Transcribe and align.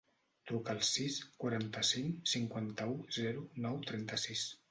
Truca 0.51 0.71
al 0.75 0.79
sis, 0.87 1.17
quaranta-cinc, 1.43 2.17
cinquanta-u, 2.33 2.97
zero, 3.19 3.47
nou, 3.67 3.81
trenta-sis. 3.93 4.49